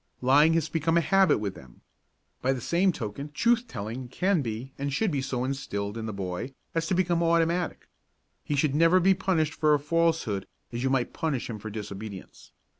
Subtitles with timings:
[0.23, 1.81] Lying has become a habit with them.
[2.41, 6.11] By the same token truth telling can be and should be so instilled in the
[6.11, 7.87] boy as to become automatic.
[8.43, 12.51] He should never be punished for a falsehood as you might punish him for disobedience.